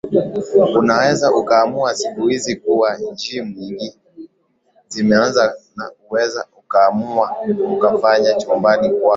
[0.79, 3.97] unaweza ukaamua siku hizi kuna gim nyingi
[4.87, 7.35] zimeanza na unaweza ukaamua
[7.75, 9.07] ukafanya chumbani kwako